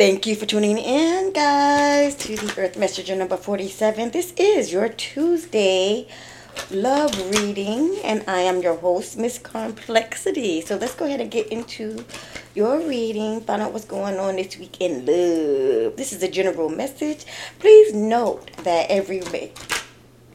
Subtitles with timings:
[0.00, 4.12] Thank you for tuning in, guys, to the Earth Messenger number 47.
[4.12, 6.08] This is your Tuesday
[6.70, 10.66] love reading, and I am your host, Miss Karmplexity.
[10.66, 12.02] So let's go ahead and get into
[12.54, 15.98] your reading, find out what's going on this week in love.
[15.98, 17.26] This is a general message.
[17.58, 19.20] Please note that every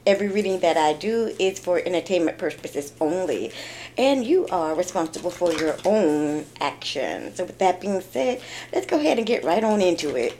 [0.06, 3.52] every reading that I do is for entertainment purposes only
[3.98, 7.38] and you are responsible for your own actions.
[7.38, 8.42] So, with that being said,
[8.74, 10.34] let's go ahead and get right on into it.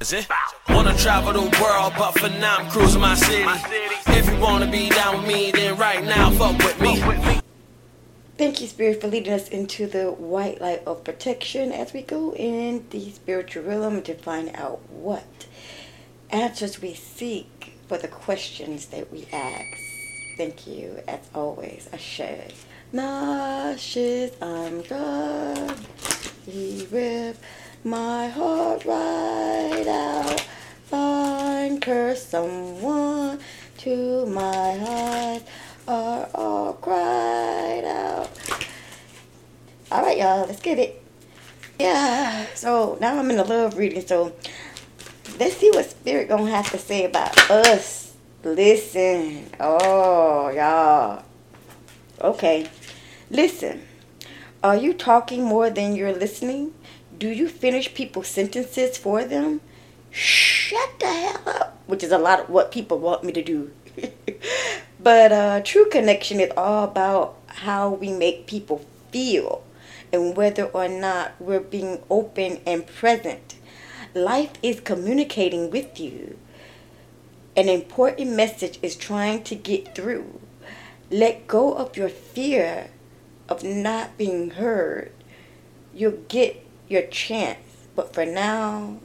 [0.00, 0.26] Is it?
[0.68, 3.44] Wanna travel the world, but for now I'm cruising my city.
[4.08, 7.43] If you wanna be down with me, then right now fuck with me.
[8.36, 12.34] Thank you, Spirit, for leading us into the white light of protection as we go
[12.34, 15.46] in the spiritual realm to find out what
[16.30, 19.78] answers we seek for the questions that we ask.
[20.36, 22.52] Thank you, as always, Ashe.
[22.92, 25.76] Nauseous, I'm God.
[26.44, 27.40] He ripped
[27.84, 30.40] my heart right out.
[30.86, 33.38] Find curse someone
[33.78, 35.42] to my heart
[35.86, 38.30] are all cried out.
[39.90, 41.02] All right, y'all, let's get it.
[41.78, 44.32] Yeah, so now I'm in the love reading, so
[45.40, 48.14] let's see what Spirit gonna have to say about us.
[48.44, 49.50] Listen.
[49.58, 51.24] Oh, y'all.
[52.20, 52.68] Okay.
[53.30, 53.82] Listen.
[54.62, 56.74] Are you talking more than you're listening?
[57.18, 59.60] Do you finish people's sentences for them?
[60.10, 61.78] Shut the hell up.
[61.86, 63.72] Which is a lot of what people want me to do.
[65.00, 69.64] but uh, true connection is all about how we make people feel
[70.14, 73.56] and whether or not we're being open and present.
[74.14, 76.38] Life is communicating with you.
[77.56, 80.40] An important message is trying to get through.
[81.10, 82.90] Let go of your fear
[83.48, 85.12] of not being heard.
[85.92, 87.58] You'll get your chance.
[87.96, 88.98] But for now,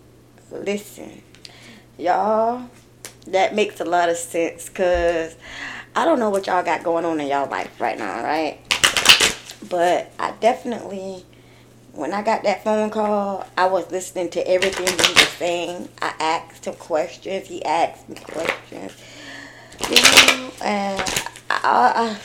[0.52, 1.24] listen.
[1.98, 2.70] Y'all,
[3.28, 5.36] that makes a lot of sense because
[5.96, 8.69] I don't know what y'all got going on in y'all life right now, right?
[9.68, 11.26] But I definitely,
[11.94, 15.90] when I got that phone call, I was listening to everything he was saying.
[16.02, 17.48] I asked him questions.
[17.48, 18.96] He asked me questions.
[19.90, 21.02] You know, and
[21.50, 22.18] I,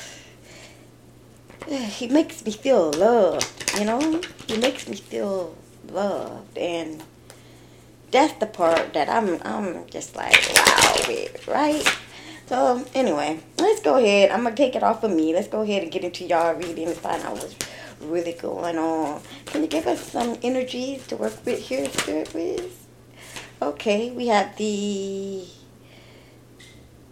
[1.69, 4.21] I, he makes me feel loved, you know?
[4.47, 5.57] He makes me feel
[5.91, 6.57] loved.
[6.59, 7.03] And
[8.15, 11.99] that's the part that I'm I'm just like wow right?
[12.47, 14.31] So um, anyway, let's go ahead.
[14.31, 15.33] I'm gonna take it off of me.
[15.33, 17.57] Let's go ahead and get into y'all reading and find out what's
[18.03, 19.23] really going on.
[19.47, 22.85] Can you give us some energies to work with here, Spirit Wiz?
[23.63, 25.47] Okay, we have the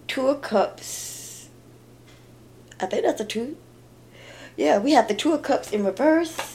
[0.06, 1.48] Two of Cups.
[2.78, 3.56] I think that's a two.
[4.54, 6.51] Yeah, we have the Two of Cups in reverse.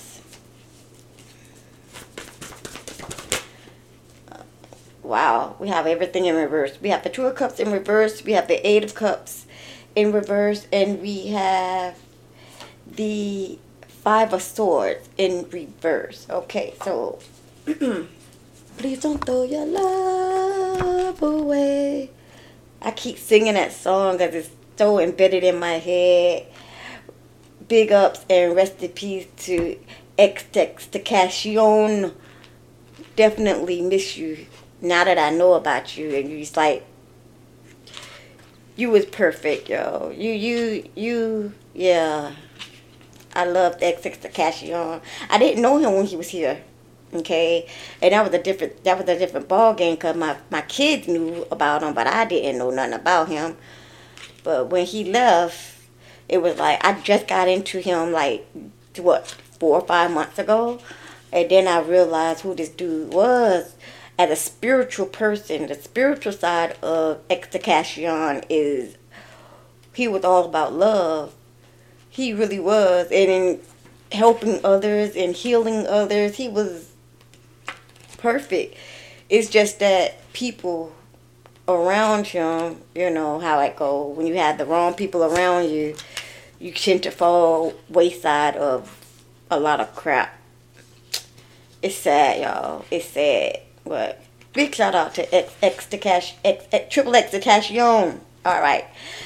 [5.07, 6.78] Wow, we have everything in reverse.
[6.81, 9.45] We have the Two of Cups in reverse, we have the Eight of Cups
[9.95, 11.97] in reverse, and we have
[12.85, 13.57] the
[13.88, 16.28] Five of Swords in reverse.
[16.29, 17.19] Okay, so
[18.78, 22.12] please don't throw your love away.
[22.81, 26.47] I keep singing that song because it's so embedded in my head.
[27.68, 29.79] Big ups and rest in peace to
[30.18, 32.13] XXXTentacion.
[33.16, 34.45] Definitely miss you
[34.81, 36.85] now that I know about you and you just like
[38.75, 40.13] you was perfect, yo.
[40.15, 42.33] You you you yeah.
[43.33, 45.01] I loved XXXTentacion.
[45.29, 46.63] I didn't know him when he was here.
[47.13, 47.69] Okay,
[48.01, 51.07] and that was a different that was a different ball game because my my kids
[51.07, 53.57] knew about him, but I didn't know nothing about him.
[54.44, 55.79] But when he left,
[56.27, 58.45] it was like I just got into him like
[58.97, 59.27] what
[59.59, 60.79] four or five months ago,
[61.31, 63.75] and then I realized who this dude was
[64.19, 68.97] as a spiritual person, the spiritual side of XXXTentacion is
[69.94, 71.33] he was all about love.
[72.09, 73.07] He really was.
[73.12, 73.59] And in
[74.12, 76.92] helping others and healing others, he was
[78.18, 78.75] perfect.
[79.30, 80.94] It's just that people
[81.68, 84.18] around him, you know how it goes.
[84.18, 85.95] When you have the wrong people around you,
[86.59, 89.00] you tend to fall wayside of
[89.51, 90.33] a lot of crap.
[91.83, 92.86] It's sad, y'all.
[92.89, 93.59] It's sad.
[93.88, 94.22] But
[94.54, 98.22] big shout out to X X to Cash X, X Triple X to Cash Young.
[98.45, 98.86] All right.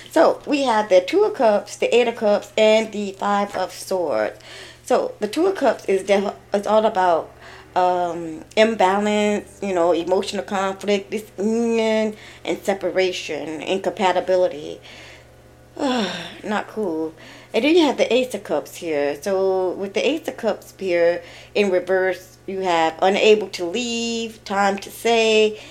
[0.10, 3.72] So we have the Two of Cups, the Eight of Cups, and the Five of
[3.72, 4.40] Swords.
[4.84, 7.32] So the Two of Cups is def- it's all about
[7.76, 14.82] um, imbalance, you know, emotional conflict, disunion, and separation, incompatibility.
[16.44, 17.14] not cool.
[17.54, 19.22] And then you have the Ace of Cups here.
[19.22, 21.22] So with the Ace of Cups here
[21.54, 25.62] in reverse, you have unable to leave, time to say,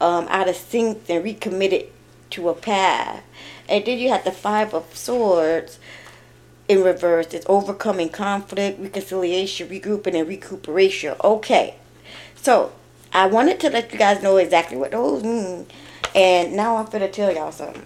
[0.00, 1.86] um, out of sync, and recommitted
[2.30, 3.22] to a path.
[3.68, 5.78] And then you have the Five of Swords
[6.68, 7.32] in reverse.
[7.34, 11.14] It's overcoming conflict, reconciliation, regrouping, and recuperation.
[11.24, 11.74] Okay.
[12.36, 12.72] So
[13.12, 15.66] I wanted to let you guys know exactly what those mean.
[16.14, 17.84] And now I'm going to tell y'all something.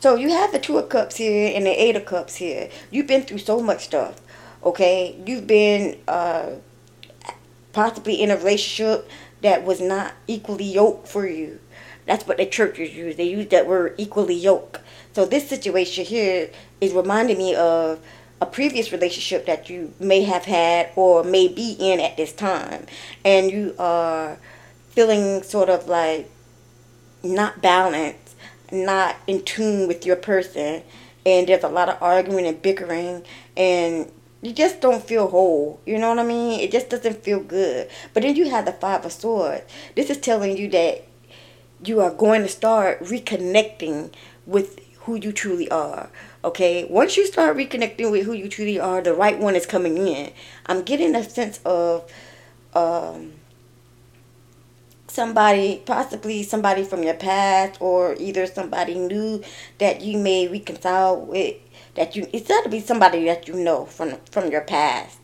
[0.00, 2.70] So you have the Two of Cups here and the Eight of Cups here.
[2.90, 4.20] You've been through so much stuff.
[4.64, 5.20] Okay?
[5.26, 6.50] You've been uh,
[7.72, 9.08] possibly in a relationship
[9.42, 11.58] that was not equally yoked for you.
[12.06, 13.16] That's what the churches use.
[13.16, 14.78] They use that word equally yoked.
[15.12, 18.00] So this situation here is reminding me of
[18.40, 22.86] a previous relationship that you may have had or may be in at this time.
[23.24, 24.38] And you are
[24.90, 26.28] feeling sort of like
[27.22, 28.34] not balanced,
[28.72, 30.82] not in tune with your person.
[31.24, 33.22] And there's a lot of arguing and bickering
[33.56, 34.10] and
[34.42, 35.80] you just don't feel whole.
[35.86, 36.60] You know what I mean?
[36.60, 37.88] It just doesn't feel good.
[38.12, 39.62] But then you have the Five of Swords.
[39.94, 41.04] This is telling you that
[41.84, 44.12] you are going to start reconnecting
[44.44, 46.10] with who you truly are.
[46.44, 49.96] Okay, once you start reconnecting with who you truly are, the right one is coming
[49.96, 50.32] in.
[50.66, 52.10] I'm getting a sense of
[52.74, 53.34] um,
[55.06, 59.42] somebody, possibly somebody from your past, or either somebody new
[59.78, 61.56] that you may reconcile with.
[61.94, 65.18] That you, it's got to be somebody that you know from from your past.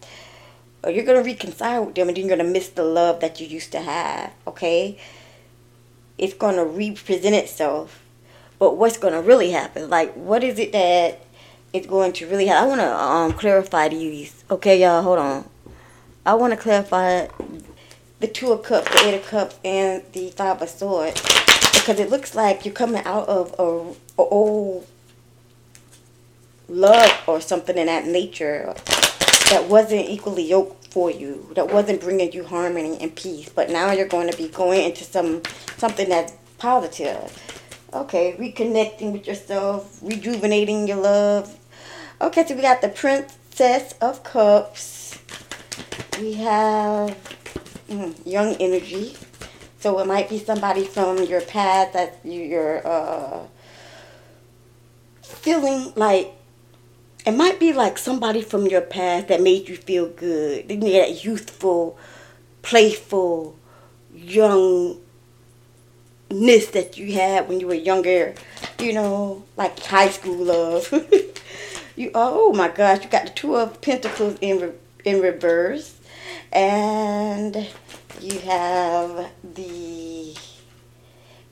[0.84, 3.46] Or you're gonna reconcile with them, and then you're gonna miss the love that you
[3.46, 4.32] used to have.
[4.46, 4.98] Okay,
[6.18, 8.02] it's gonna represent itself
[8.58, 9.88] but what's to really happen?
[9.88, 11.20] Like, what is it that
[11.72, 12.64] is going to really happen?
[12.64, 14.44] I want to um, clarify these.
[14.50, 15.48] Okay, y'all, hold on.
[16.26, 17.28] I want to clarify
[18.20, 21.22] the Two of Cups, the Eight of Cups, and the Five of Swords.
[21.72, 24.86] Because it looks like you're coming out of a, a old
[26.68, 28.74] love or something in that nature
[29.50, 33.48] that wasn't equally yoked for you, that wasn't bringing you harmony and peace.
[33.48, 35.42] But now you're going to be going into some
[35.76, 37.32] something that's positive
[37.92, 41.56] Okay, reconnecting with yourself, rejuvenating your love.
[42.20, 45.18] Okay, so we got the Princess of Cups.
[46.20, 47.16] We have
[47.88, 49.16] mm, young energy.
[49.80, 53.46] So it might be somebody from your past that you're uh,
[55.22, 56.34] feeling like
[57.28, 60.66] it might be like somebody from your past that made you feel good.
[60.66, 61.98] That youthful,
[62.62, 63.54] playful,
[64.14, 64.98] youngness
[66.30, 68.34] that you had when you were younger,
[68.78, 70.90] you know, like high school love.
[71.96, 74.72] you oh my gosh, you got the two of pentacles in re-
[75.04, 76.00] in reverse,
[76.50, 77.68] and
[78.22, 80.34] you have the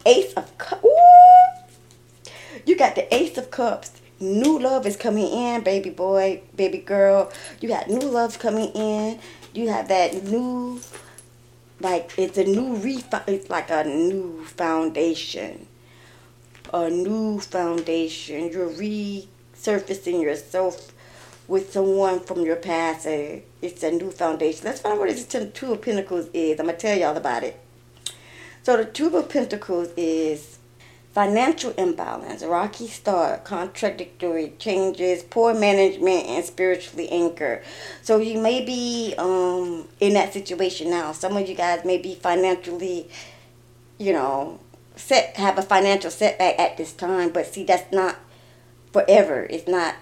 [0.07, 0.87] ace of cups.
[2.65, 4.01] You got the ace of cups.
[4.19, 7.31] New love is coming in, baby boy, baby girl.
[7.61, 9.21] You got new love coming in.
[9.53, 10.81] You have that new
[11.81, 15.67] like it's a new refi- it's like a new foundation.
[16.73, 18.51] A new foundation.
[18.51, 20.93] You're resurfacing yourself
[21.47, 24.65] with someone from your past it's a new foundation.
[24.65, 26.59] Let's find out what this two of pentacles is.
[26.59, 27.61] I'm gonna tell y'all about it.
[28.63, 30.56] So the two of pentacles is
[31.17, 37.65] financial imbalance, rocky start, contradictory changes, poor management, and spiritually anchored.
[38.03, 41.13] So you may be um, in that situation now.
[41.13, 43.09] Some of you guys may be financially,
[43.97, 44.61] you know,
[44.95, 47.31] set have a financial setback at this time.
[47.31, 48.17] But see, that's not
[48.93, 49.47] forever.
[49.49, 49.95] It's not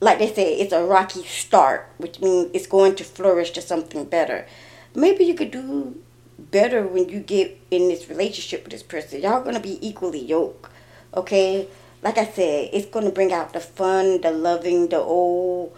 [0.00, 0.58] like they say.
[0.58, 4.48] It's a rocky start, which means it's going to flourish to something better.
[4.96, 6.02] Maybe you could do
[6.50, 9.22] better when you get in this relationship with this person.
[9.22, 10.70] Y'all gonna be equally yoked,
[11.14, 11.68] okay?
[12.02, 15.76] Like I said, it's gonna bring out the fun, the loving, the old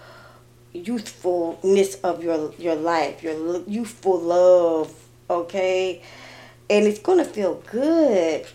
[0.73, 4.93] youthfulness of your your life, your youthful love,
[5.29, 6.03] okay?
[6.71, 8.47] And it's gonna feel good,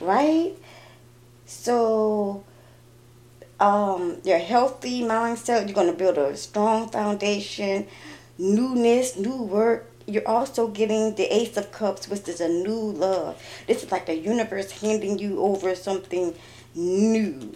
[0.00, 0.56] right?
[1.44, 2.44] So,
[3.60, 7.86] um, your healthy mindset, you're gonna build a strong foundation,
[8.38, 13.42] newness, new work, you're also getting the Ace of Cups, which is a new love.
[13.66, 16.34] This is like the universe handing you over something
[16.74, 17.54] new,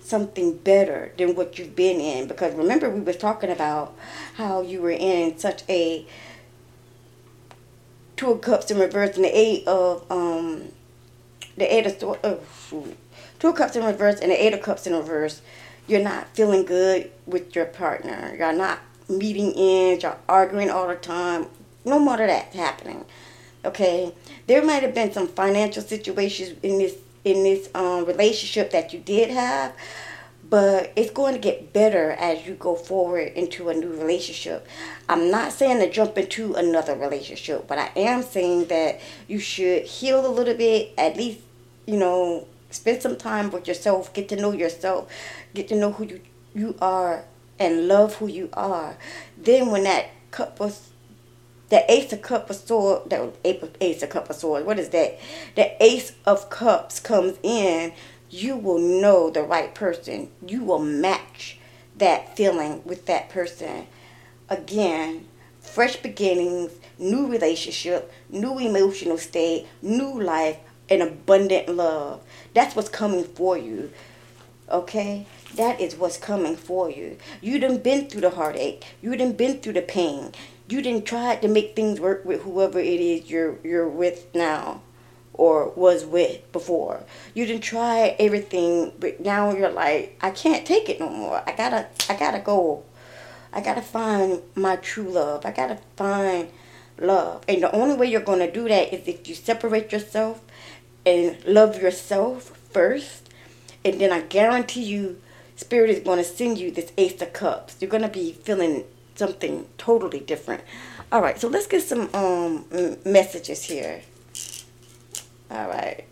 [0.00, 2.26] something better than what you've been in.
[2.26, 3.94] Because remember, we was talking about
[4.34, 6.06] how you were in such a
[8.16, 10.72] Two of Cups in reverse and the Eight of um,
[11.56, 12.96] the Eight of oh, shoot.
[13.38, 15.42] Two of Cups in reverse and the Eight of Cups in reverse.
[15.86, 18.34] You're not feeling good with your partner.
[18.36, 20.02] You're not meeting ends.
[20.02, 21.46] You're arguing all the time
[21.84, 23.04] no more of that happening.
[23.64, 24.14] Okay,
[24.46, 26.94] there might have been some financial situations in this
[27.24, 29.74] in this um, relationship that you did have,
[30.48, 34.66] but it's going to get better as you go forward into a new relationship.
[35.08, 39.82] I'm not saying to jump into another relationship, but I am saying that you should
[39.82, 41.40] heal a little bit, at least,
[41.86, 45.10] you know, spend some time with yourself, get to know yourself,
[45.54, 46.20] get to know who you,
[46.54, 47.24] you are,
[47.58, 48.96] and love who you are.
[49.36, 50.10] Then when that
[50.58, 50.90] was
[51.70, 55.18] the ace of Cups of sword that ace of cup of sword what is that?
[55.54, 57.92] The ace of cups comes in.
[58.30, 60.30] You will know the right person.
[60.46, 61.58] You will match
[61.96, 63.86] that feeling with that person.
[64.48, 65.26] Again
[65.60, 70.56] fresh beginnings new relationship new emotional state new life
[70.88, 72.22] and abundant love.
[72.54, 73.90] That's what's coming for you
[74.70, 75.26] okay?
[75.54, 77.16] That is what's coming for you.
[77.40, 78.84] You done been through the heartache.
[79.00, 80.32] You done been through the pain
[80.68, 84.82] you didn't try to make things work with whoever it is you're you're with now
[85.32, 87.04] or was with before.
[87.32, 91.42] You didn't try everything, but now you're like, I can't take it no more.
[91.46, 92.84] I gotta I gotta go.
[93.52, 95.46] I gotta find my true love.
[95.46, 96.50] I gotta find
[97.00, 97.44] love.
[97.48, 100.42] And the only way you're gonna do that is if you separate yourself
[101.06, 103.30] and love yourself first.
[103.84, 105.20] And then I guarantee you
[105.56, 107.76] Spirit is gonna send you this Ace of Cups.
[107.80, 108.84] You're gonna be feeling
[109.18, 110.62] something totally different.
[111.10, 112.64] All right, so let's get some um
[113.04, 114.02] messages here.
[115.50, 116.04] All right.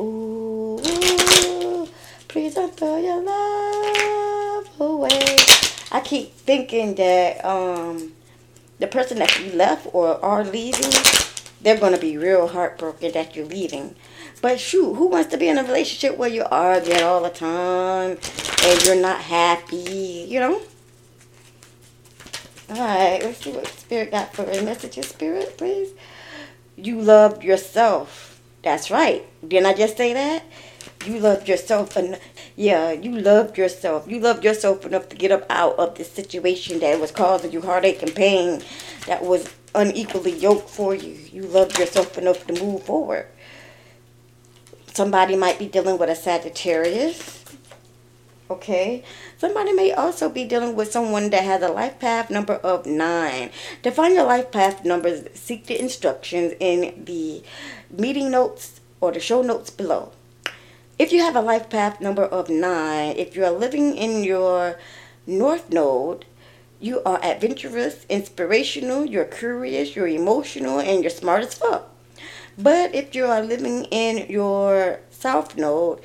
[0.00, 1.88] Ooh,
[2.28, 5.36] please don't throw your love away.
[5.90, 8.12] I keep thinking that um
[8.78, 10.92] the person that you left or are leaving,
[11.60, 13.96] they're gonna be real heartbroken that you're leaving.
[14.40, 18.18] But shoot, who wants to be in a relationship where you argue all the time
[18.62, 20.62] and you're not happy, you know?
[22.70, 25.88] Alright, let's see what Spirit got for a message Your Spirit, please.
[26.76, 28.42] You loved yourself.
[28.62, 29.24] That's right.
[29.46, 30.42] Didn't I just say that?
[31.06, 32.20] You loved yourself enough.
[32.56, 34.06] Yeah, you loved yourself.
[34.06, 37.62] You loved yourself enough to get up out of this situation that was causing you
[37.62, 38.62] heartache and pain
[39.06, 41.16] that was unequally yoked for you.
[41.32, 43.26] You loved yourself enough to move forward.
[44.92, 47.37] Somebody might be dealing with a Sagittarius
[48.50, 49.04] Okay.
[49.36, 53.50] Somebody may also be dealing with someone that has a life path number of nine.
[53.82, 57.42] To find your life path numbers, seek the instructions in the
[57.90, 60.12] meeting notes or the show notes below.
[60.98, 64.78] If you have a life path number of nine, if you are living in your
[65.26, 66.24] north node,
[66.80, 71.90] you are adventurous, inspirational, you're curious, you're emotional, and you're smart as fuck.
[72.56, 76.00] But if you are living in your south node,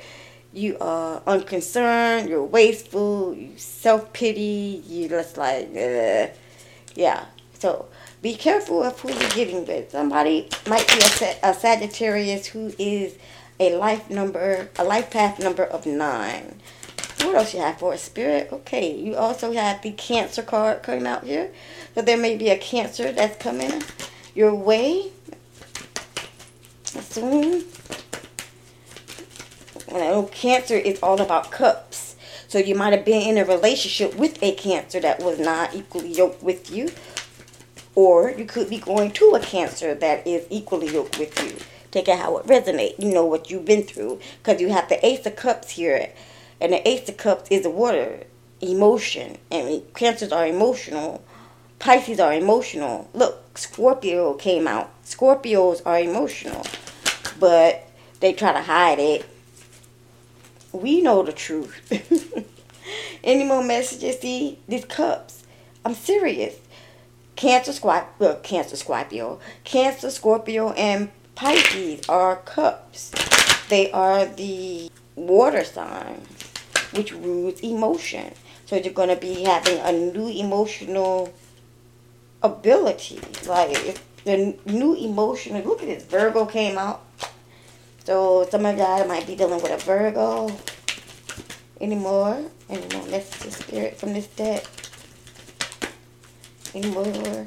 [0.54, 6.28] you are unconcerned, you're wasteful, you self pity, you just like, uh,
[6.94, 7.26] yeah.
[7.58, 7.86] So
[8.22, 9.90] be careful of who you're getting with.
[9.90, 13.16] Somebody might be a, a Sagittarius who is
[13.58, 16.60] a life number, a life path number of nine.
[17.18, 18.50] What else you have for a spirit?
[18.52, 21.50] Okay, you also have the Cancer card coming out here.
[21.94, 23.82] So there may be a Cancer that's coming
[24.34, 25.10] your way
[27.00, 27.64] soon
[29.94, 32.16] and I know Cancer is all about cups.
[32.48, 36.12] So you might have been in a relationship with a Cancer that was not equally
[36.12, 36.90] yoked with you.
[37.94, 41.56] Or you could be going to a Cancer that is equally yoked with you.
[41.92, 42.98] Take it how it resonates.
[42.98, 44.18] You know what you've been through.
[44.42, 46.10] Because you have the Ace of Cups here.
[46.60, 48.24] And the Ace of Cups is a water
[48.60, 49.38] emotion.
[49.52, 51.22] And Cancers are emotional.
[51.78, 53.08] Pisces are emotional.
[53.14, 54.90] Look, Scorpio came out.
[55.04, 56.66] Scorpios are emotional.
[57.38, 59.28] But they try to hide it
[60.74, 61.92] we know the truth.
[63.24, 64.20] Any more messages?
[64.20, 65.44] See, these cups.
[65.84, 66.56] I'm serious.
[67.36, 73.10] Cancer, Scorpio, well, Cancer, Scorpio, Cancer, Scorpio, and Pisces are cups.
[73.68, 76.28] They are the water signs,
[76.92, 78.32] which rules emotion.
[78.66, 81.32] So you're going to be having a new emotional
[82.42, 83.20] ability.
[83.46, 85.62] Like the new emotional.
[85.62, 86.04] Look at this.
[86.04, 87.02] Virgo came out.
[88.04, 90.54] So some of y'all might be dealing with a Virgo
[91.80, 92.44] anymore.
[92.68, 93.04] Anymore.
[93.08, 94.64] Let's the spirit from this deck.
[96.74, 97.46] Anymore.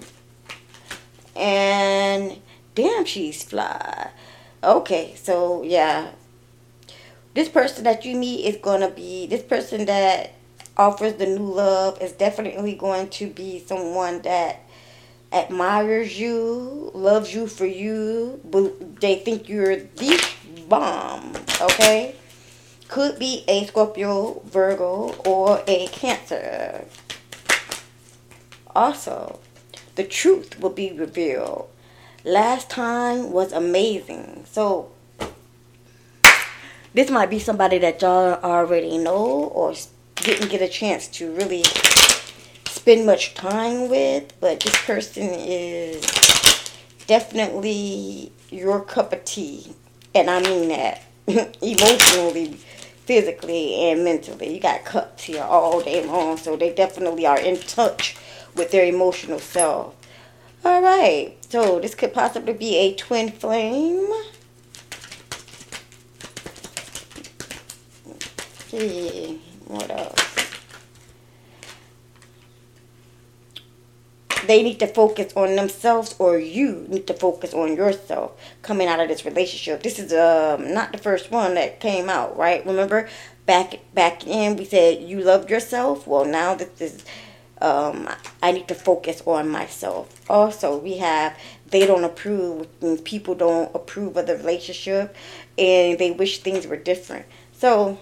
[1.35, 2.41] And
[2.73, 4.09] damn she's fly.
[4.63, 6.11] Okay, so yeah.
[7.35, 10.33] This person that you meet is gonna be this person that
[10.75, 14.61] offers the new love is definitely going to be someone that
[15.31, 20.36] admires you, loves you for you, but they think you're the
[20.67, 22.15] bomb, okay?
[22.87, 26.85] Could be a Scorpio, Virgo, or a Cancer.
[28.75, 29.39] Also,
[29.95, 31.69] the truth will be revealed.
[32.23, 34.45] Last time was amazing.
[34.49, 34.91] So,
[36.93, 39.73] this might be somebody that y'all already know or
[40.15, 41.63] didn't get a chance to really
[42.65, 46.01] spend much time with, but this person is
[47.05, 49.73] definitely your cup of tea.
[50.17, 51.03] And I mean that
[51.61, 52.53] emotionally,
[53.05, 54.53] physically, and mentally.
[54.53, 58.17] You got cups here all day long, so they definitely are in touch
[58.55, 59.95] with their emotional self.
[60.65, 64.07] All right, so this could possibly be a twin flame.
[68.67, 70.36] see, what else?
[74.47, 78.99] They need to focus on themselves or you need to focus on yourself coming out
[78.99, 79.83] of this relationship.
[79.83, 82.65] This is um not the first one that came out right?
[82.65, 83.09] Remember
[83.45, 86.07] back back in we said you love yourself?
[86.07, 87.05] Well now this is
[87.59, 88.07] um
[88.43, 90.21] i need to focus on myself.
[90.29, 91.37] Also we have
[91.67, 92.67] they don't approve
[93.03, 95.15] people don't approve of the relationship
[95.57, 97.25] and they wish things were different.
[97.53, 97.97] So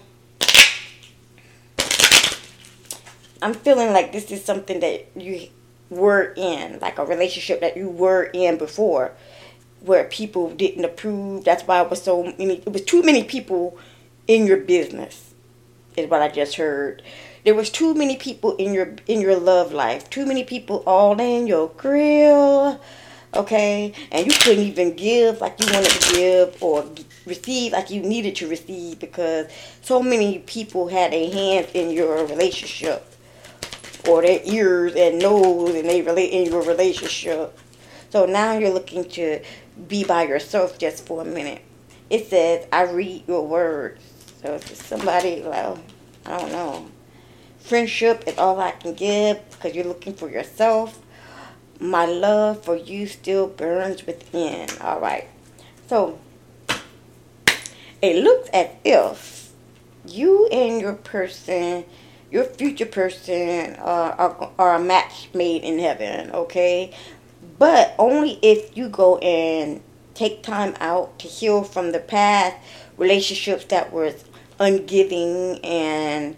[3.42, 5.48] i'm feeling like this is something that you
[5.90, 9.12] were in, like a relationship that you were in before,
[9.80, 11.44] where people didn't approve.
[11.44, 12.56] That's why it was so many.
[12.58, 13.78] It was too many people
[14.26, 15.34] in your business,
[15.96, 17.02] is what I just heard.
[17.44, 20.10] There was too many people in your in your love life.
[20.10, 22.80] Too many people all in your grill.
[23.34, 26.86] Okay, and you couldn't even give like you wanted to give or
[27.26, 29.46] receive like you needed to receive because
[29.82, 33.15] so many people had a hand in your relationship
[34.08, 37.58] or their ears and nose and they relate in your relationship.
[38.10, 39.40] So now you're looking to
[39.88, 41.62] be by yourself just for a minute.
[42.08, 44.02] It says, I read your words.
[44.42, 45.78] So it's somebody, well,
[46.24, 46.86] I don't know.
[47.58, 51.00] Friendship is all I can give because you're looking for yourself.
[51.80, 54.68] My love for you still burns within.
[54.80, 55.28] All right.
[55.88, 56.18] So
[58.00, 59.52] it looks as if
[60.06, 61.84] you and your person
[62.30, 66.92] your future person uh, are, are a match made in heaven, okay?
[67.58, 69.80] But only if you go and
[70.14, 72.56] take time out to heal from the past
[72.96, 74.24] relationships that was
[74.58, 76.36] ungiving and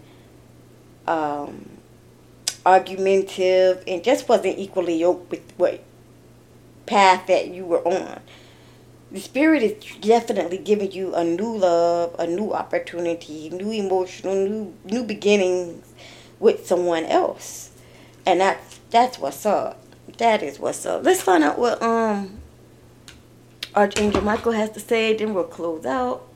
[1.07, 1.69] um,
[2.65, 5.81] argumentative and just wasn't equally yoked with what
[6.85, 8.19] path that you were on
[9.11, 14.73] the spirit is definitely giving you a new love, a new opportunity, new emotional, new
[14.85, 15.93] new beginnings
[16.39, 17.71] with someone else,
[18.25, 19.81] and that's that's what's up.
[20.17, 21.03] That is what's up.
[21.03, 22.39] Let's find out what um
[23.73, 25.15] Archangel Michael has to say.
[25.15, 26.27] Then we'll close out.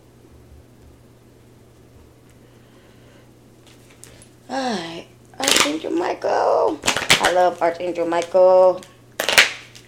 [4.49, 5.07] Alright,
[5.39, 6.79] Archangel Michael.
[7.21, 8.81] I love Archangel Michael.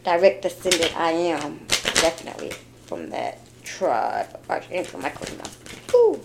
[0.04, 1.65] Direct descendant I am.
[1.95, 2.52] Definitely
[2.86, 4.39] from that tribe.
[4.50, 5.28] Archangel Michael.
[5.93, 6.19] Ooh.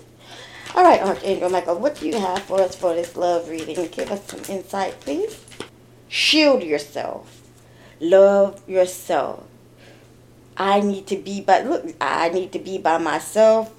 [0.74, 3.88] All right, Archangel Michael, what do you have for us for this love reading?
[3.88, 5.44] Give us some insight, please.
[6.08, 7.42] Shield yourself.
[7.98, 9.46] Love yourself.
[10.56, 13.74] I need to be by look, I need to be by myself.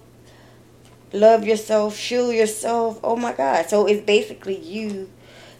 [1.13, 2.99] Love yourself, shield yourself.
[3.03, 3.69] Oh my God.
[3.69, 5.09] So it's basically you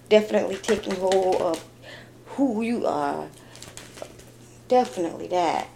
[0.09, 1.65] definitely taking hold of
[2.25, 3.27] who you are.
[4.67, 5.67] Definitely that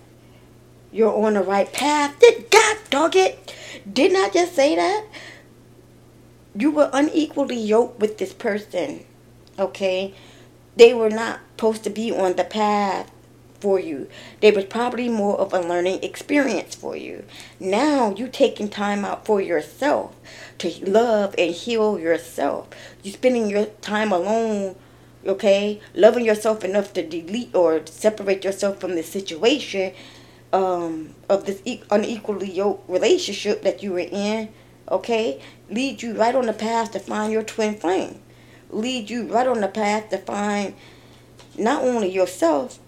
[0.95, 2.17] you're on the right path.
[2.19, 3.53] Did God dog it?
[3.91, 5.03] Didn't I just say that?
[6.55, 9.03] You were unequally yoked with this person.
[9.59, 10.13] Okay?
[10.77, 13.11] They were not supposed to be on the path
[13.59, 14.07] for you.
[14.39, 17.25] They was probably more of a learning experience for you.
[17.59, 20.15] Now you taking time out for yourself
[20.59, 22.69] to love and heal yourself.
[23.03, 24.77] You spending your time alone
[25.25, 29.91] okay loving yourself enough to delete or separate yourself from the situation
[30.55, 34.47] um, of this unequally yoked relationship that you were in,
[34.89, 38.21] okay, lead you right on the path to find your twin flame.
[38.69, 40.73] Lead you right on the path to find
[41.57, 42.79] not only yourself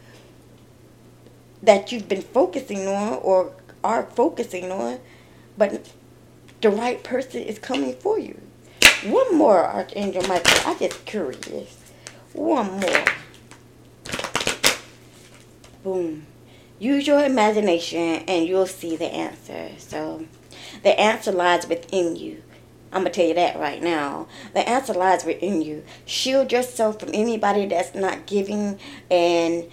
[1.62, 3.52] that you've been focusing on or
[3.84, 5.00] are focusing on,
[5.58, 5.92] but
[6.62, 8.40] the right person is coming for you.
[9.04, 10.72] One more, Archangel Michael.
[10.72, 11.78] I just curious.
[12.32, 13.06] One more.
[15.84, 16.26] Boom.
[16.80, 19.72] Use your imagination and you'll see the answer.
[19.80, 20.26] So,
[20.84, 22.44] the answer lies within you.
[22.92, 24.28] I'm going to tell you that right now.
[24.54, 25.84] The answer lies within you.
[26.06, 28.80] Shield yourself from anybody that's not giving
[29.12, 29.70] and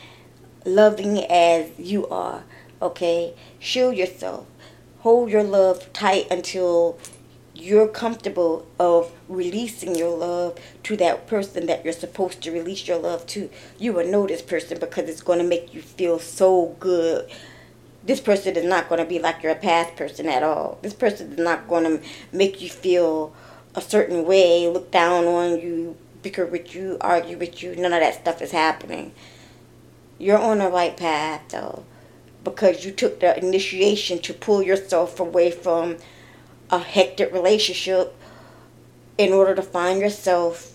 [0.64, 2.43] loving as you are.
[2.83, 3.35] Okay?
[3.59, 4.47] Shield yourself.
[5.01, 6.99] Hold your love tight until
[7.55, 12.99] you're comfortable of releasing your love to that person that you're supposed to release your
[12.99, 16.77] love to, you will know this person because it's going to make you feel so
[16.81, 17.31] good
[18.05, 20.79] this person is not going to be like your past person at all.
[20.83, 23.35] This person is not going to make you feel
[23.75, 27.75] a certain way, look down on you, bicker with you, argue with you.
[27.75, 29.12] None of that stuff is happening.
[30.19, 31.85] You're on the right path though,
[32.45, 35.97] because you took the initiation to pull yourself away from
[36.75, 38.15] a hectic relationship
[39.17, 40.73] in order to find yourself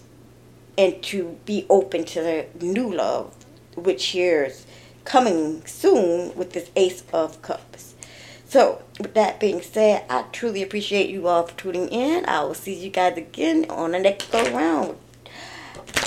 [0.78, 3.36] and to be open to the new love,
[3.76, 4.66] which here's
[5.04, 7.96] coming soon with this Ace of Cups.
[8.48, 12.26] So, with that being said, I truly appreciate you all for tuning in.
[12.28, 14.98] I will see you guys again on the next go round.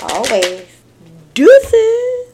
[0.01, 0.65] Always.
[1.35, 2.32] Deuces.